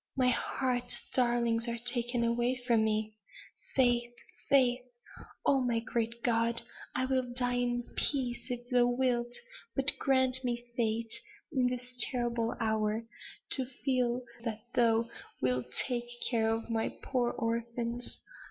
"My 0.17 0.29
heart's 0.29 1.03
darlings 1.13 1.67
are 1.67 1.77
taken 1.77 2.23
away 2.23 2.55
from 2.65 2.83
me. 2.83 3.13
Faith! 3.75 4.15
faith! 4.49 4.81
Oh, 5.45 5.61
my 5.63 5.79
great 5.79 6.23
God! 6.23 6.63
I 6.95 7.05
will 7.05 7.31
die 7.35 7.57
in 7.57 7.83
peace, 7.95 8.49
if 8.49 8.67
Thou 8.71 8.87
wilt 8.87 9.31
but 9.75 9.91
grant 9.99 10.43
me 10.43 10.65
faith 10.75 11.11
in 11.51 11.67
this 11.67 12.03
terrible 12.09 12.55
hour, 12.59 13.05
to 13.51 13.65
feel 13.85 14.23
that 14.43 14.63
Thou 14.73 15.07
wilt 15.39 15.67
take 15.87 16.09
care 16.31 16.49
of 16.49 16.67
my 16.71 16.89
poor 16.89 17.29
orphans. 17.29 18.17